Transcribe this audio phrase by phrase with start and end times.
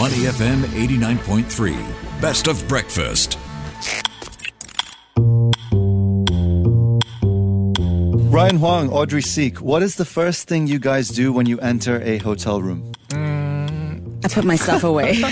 [0.00, 2.22] Money FM 89.3.
[2.22, 3.36] Best of breakfast.
[8.32, 12.00] Ryan Huang, Audrey Siek, what is the first thing you guys do when you enter
[12.00, 12.89] a hotel room?
[14.30, 15.20] I put my stuff away.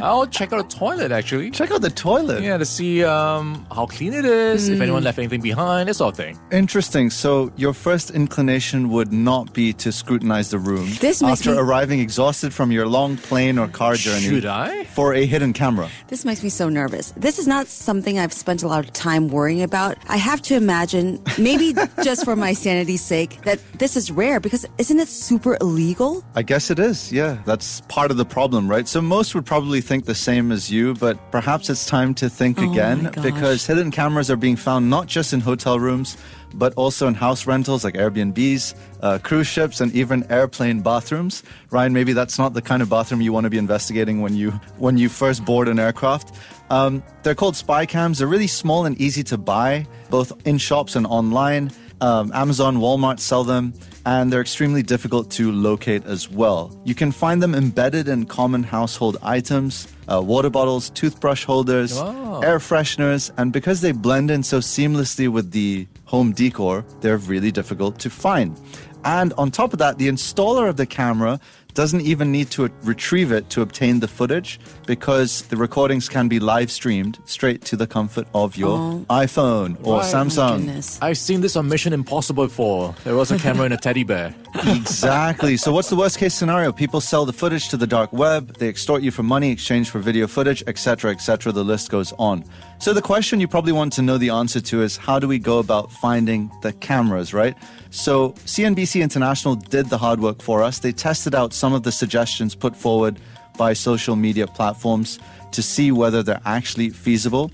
[0.00, 1.50] I'll check out the toilet actually.
[1.50, 2.42] Check out the toilet.
[2.42, 6.12] Yeah, to see um, how clean it is, if anyone left anything behind, that sort
[6.14, 6.38] of thing.
[6.52, 7.10] Interesting.
[7.10, 12.00] So your first inclination would not be to scrutinize the room This after me- arriving
[12.00, 14.22] exhausted from your long plane or car journey.
[14.28, 14.84] Should I?
[14.84, 15.88] For a hidden camera.
[16.08, 17.12] this makes me so nervous.
[17.16, 19.98] This is not something I've spent a lot of time worrying about.
[20.08, 24.66] I have to imagine, maybe just for my sanity's sake, that this is rare because
[24.78, 26.24] isn't it super illegal?
[26.34, 27.12] I guess it is.
[27.12, 28.88] Yeah, that's part of the problem, right?
[28.88, 32.58] So most would probably think the same as you, but perhaps it's time to think
[32.58, 36.16] Oh again because hidden cameras are being found not just in hotel rooms,
[36.54, 41.42] but also in house rentals like Airbnbs, uh, cruise ships, and even airplane bathrooms.
[41.70, 44.50] Ryan, maybe that's not the kind of bathroom you want to be investigating when you
[44.78, 46.34] when you first board an aircraft.
[46.70, 48.18] Um, they're called spy cams.
[48.18, 51.70] They're really small and easy to buy, both in shops and online.
[52.04, 53.72] Um, Amazon, Walmart sell them,
[54.04, 56.78] and they're extremely difficult to locate as well.
[56.84, 62.58] You can find them embedded in common household items, uh, water bottles, toothbrush holders, air
[62.58, 67.98] fresheners, and because they blend in so seamlessly with the home decor, they're really difficult
[68.00, 68.60] to find.
[69.06, 71.40] And on top of that, the installer of the camera
[71.74, 76.38] doesn't even need to retrieve it to obtain the footage because the recordings can be
[76.38, 79.04] live streamed straight to the comfort of your Oh.
[79.10, 80.14] iPhone or Right.
[80.14, 80.50] Samsung.
[80.54, 80.98] Oh goodness.
[81.02, 82.94] I've seen this on Mission Impossible before.
[83.04, 84.34] There was a camera and a teddy bear.
[84.64, 85.56] exactly.
[85.56, 86.70] So, what's the worst case scenario?
[86.72, 89.98] People sell the footage to the dark web, they extort you for money, exchange for
[89.98, 91.50] video footage, etc., etc.
[91.52, 92.44] The list goes on.
[92.78, 95.38] So, the question you probably want to know the answer to is how do we
[95.40, 97.56] go about finding the cameras, right?
[97.90, 100.78] So, CNBC International did the hard work for us.
[100.80, 103.18] They tested out some of the suggestions put forward
[103.56, 105.18] by social media platforms
[105.50, 107.50] to see whether they're actually feasible.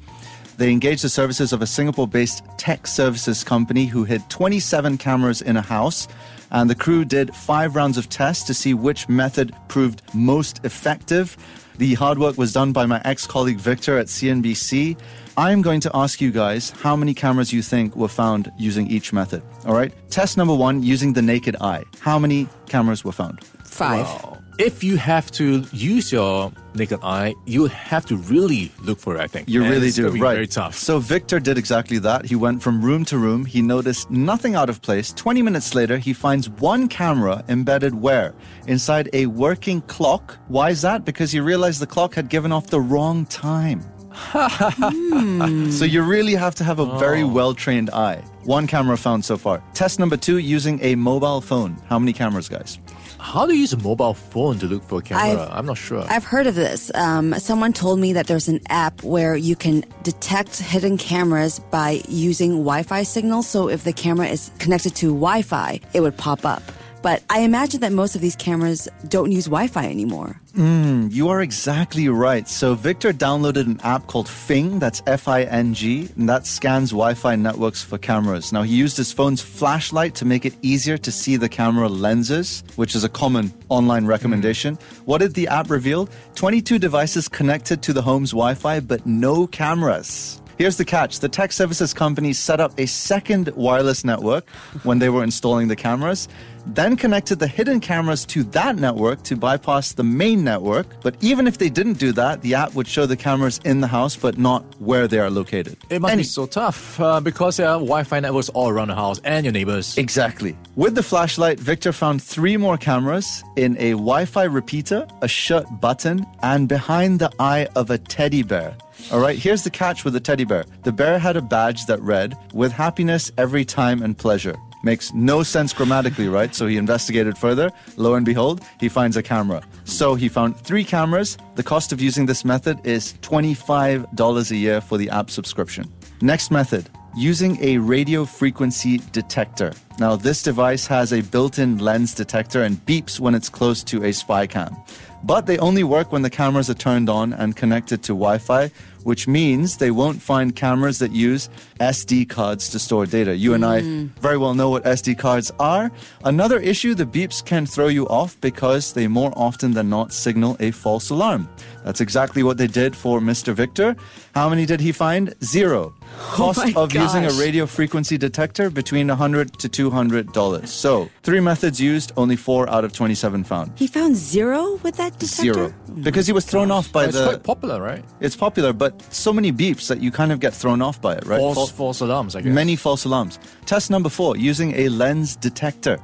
[0.57, 5.43] They engaged the services of a Singapore based tech services company who hid 27 cameras
[5.43, 6.09] in a house.
[6.51, 11.37] And the crew did five rounds of tests to see which method proved most effective.
[11.79, 14.99] The hard work was done by my ex colleague Victor at CNBC.
[15.37, 19.13] I'm going to ask you guys how many cameras you think were found using each
[19.13, 19.43] method.
[19.65, 19.93] All right.
[20.11, 21.85] Test number one using the naked eye.
[22.01, 23.43] How many cameras were found?
[23.65, 24.40] Five.
[24.59, 29.21] If you have to use your naked eye, you have to really look for it,
[29.21, 29.49] I think.
[29.49, 30.35] You And really do, right?
[30.35, 30.75] Very tough.
[30.75, 32.27] So Victor did exactly that.
[32.27, 33.45] He went from room to room.
[33.45, 35.13] He noticed nothing out of place.
[35.13, 38.35] 20 minutes later, he finds one camera embedded where?
[38.67, 40.39] Inside a working clock.
[40.49, 41.05] Why is that?
[41.05, 43.81] Because he realized the clock had given off the wrong time.
[44.13, 45.71] Hmm.
[45.71, 47.29] So you really have to have a very oh.
[47.29, 48.23] well trained eye.
[48.45, 49.63] One camera found so far.
[49.73, 51.77] Test number two using a mobile phone.
[51.89, 52.79] How many cameras, guys?
[53.19, 55.43] How do you use a mobile phone to look for a camera?
[55.43, 56.05] I've- I'm not sure.
[56.09, 56.91] I've heard of this.
[56.95, 62.03] Um, someone told me that there's an app where you can detect hidden cameras by
[62.09, 63.47] using Wi Fi signals.
[63.47, 66.63] So if the camera is connected to Wi Fi, it would pop up.
[67.03, 70.41] But I imagine that most of these cameras don't use Wi Fi anymore.
[70.55, 72.47] Hmm, you are exactly right.
[72.49, 76.91] So Victor downloaded an app called Fing, that's F I N G, and that scans
[76.91, 78.53] Wi Fi networks for cameras.
[78.53, 82.63] Now, he used his phone's flashlight to make it easier to see the camera lenses,
[82.77, 84.75] which is a common online recommendation.
[84.75, 85.05] Hmm.
[85.05, 86.09] What did the app reveal?
[86.35, 90.41] 22 devices connected to the home's Wi Fi, but no cameras.
[90.61, 94.47] Here's the catch the tech services company set up a second wireless network
[94.83, 96.29] when they were installing the cameras,
[96.67, 100.87] then connected the hidden cameras to that network to bypass the main network.
[101.03, 103.87] But even if they didn't do that, the app would show the cameras in the
[103.87, 105.77] house but not where they are located.
[105.91, 108.95] it must Any- be so tough uh, because there are Wi-Fi networks all around the
[108.95, 109.97] house and your neighbors.
[109.99, 110.57] Exactly.
[110.77, 115.81] With the flashlight, Victor found three more cameras in a Wi Fi repeater, a shut
[115.81, 118.77] button, and behind the eye of a teddy bear.
[119.11, 122.01] All right, here's the catch with the teddy bear the bear had a badge that
[122.03, 124.57] read, with happiness every time and pleasure.
[124.83, 126.55] Makes no sense grammatically, right?
[126.55, 127.71] So he investigated further.
[127.97, 129.63] Lo and behold, he finds a camera.
[129.85, 131.37] So he found three cameras.
[131.57, 135.93] The cost of using this method is $25 a year for the app subscription.
[136.23, 139.73] Next method using a radio frequency detector.
[139.99, 144.05] Now, this device has a built in lens detector and beeps when it's close to
[144.05, 144.77] a spy cam.
[145.23, 148.71] But they only work when the cameras are turned on and connected to Wi Fi,
[149.05, 153.37] which means they won't find cameras that use SD cards to store data.
[153.37, 154.07] You and I hmm.
[154.21, 155.91] very well know what SD cards are.
[156.25, 160.57] Another issue the beeps can throw you off because they more often than not signal
[160.61, 161.49] a false alarm.
[161.85, 163.55] That's exactly what they did for Mr.
[163.55, 163.97] Victor.
[164.35, 165.35] How many did he find?
[165.43, 165.95] Zero.
[166.21, 170.71] Cost my of using a radio frequency detector between 100 to 200 dollars.
[170.71, 173.73] So, three methods used, only 4 out of 27 found.
[173.77, 175.53] He found zero with that detector?
[175.55, 175.75] Zero.
[176.03, 178.05] Because he was thrown off by it's the quite popular, right?
[178.21, 181.25] It's popular, but so many beeps that you kind of get thrown off by it,
[181.27, 181.39] right?
[181.41, 182.53] False, Fal- false alarms, I guess.
[182.55, 183.39] Many false alarms.
[183.67, 185.99] Test number four using a lens detector.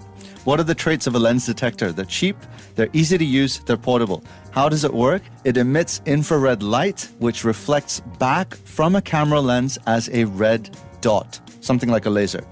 [0.47, 1.91] What are the traits of a lens detector?
[1.91, 2.37] They're cheap,
[2.77, 4.23] they're easy to use, they're portable.
[4.53, 5.23] How does it work?
[5.43, 10.71] It emits infrared light, which reflects back from a camera lens as a red
[11.01, 12.45] dot, something like a laser.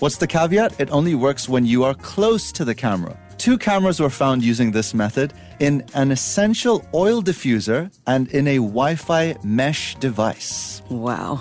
[0.00, 0.80] What's the caveat?
[0.80, 3.16] It only works when you are close to the camera.
[3.38, 8.56] Two cameras were found using this method in an essential oil diffuser and in a
[8.56, 10.82] Wi Fi mesh device.
[10.90, 11.40] Wow.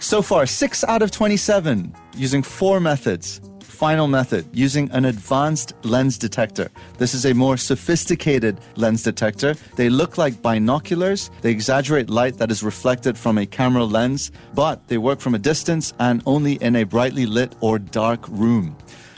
[0.00, 3.40] So far, 6 out of 27 using four methods.
[3.76, 6.70] Final method using an advanced lens detector.
[6.96, 9.54] This is a more sophisticated lens detector.
[9.76, 11.30] They look like binoculars.
[11.42, 15.38] They exaggerate light that is reflected from a camera lens, but they work from a
[15.38, 18.74] distance and only in a brightly lit or dark room.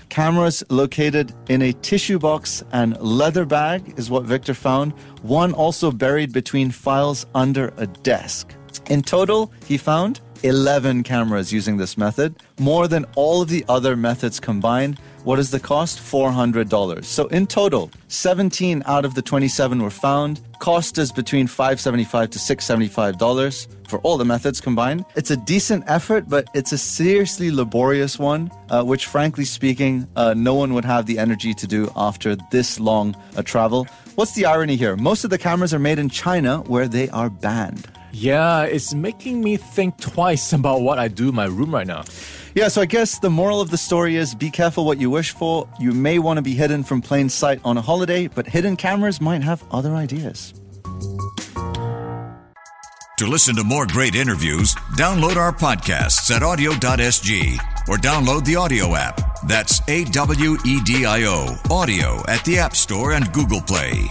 [0.08, 4.92] Cameras located in a tissue box and leather bag is what Victor found.
[5.22, 8.52] One also buried between files under a desk.
[8.90, 13.96] In total, he found 11 cameras using this method, more than all of the other
[13.96, 14.98] methods combined.
[15.24, 15.98] What is the cost?
[15.98, 17.04] $400.
[17.04, 20.40] So in total, 17 out of the 27 were found.
[20.58, 25.04] Cost is between 575 to $675 for all the methods combined.
[25.16, 30.34] It's a decent effort, but it's a seriously laborious one, uh, which frankly speaking, uh,
[30.36, 33.86] no one would have the energy to do after this long a travel.
[34.14, 34.96] What's the irony here?
[34.96, 37.86] Most of the cameras are made in China where they are banned.
[38.12, 42.04] Yeah, it's making me think twice about what I do in my room right now.
[42.54, 45.32] Yeah, so I guess the moral of the story is be careful what you wish
[45.32, 45.68] for.
[45.78, 49.20] You may want to be hidden from plain sight on a holiday, but hidden cameras
[49.20, 50.54] might have other ideas.
[53.18, 57.58] To listen to more great interviews, download our podcasts at awedio.sg
[57.88, 59.20] or download the AWEDIO app.
[59.46, 64.08] That's A W E D I O, AWEDIO at the App Store and Google Play.